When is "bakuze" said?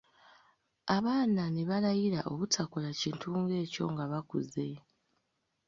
4.11-4.67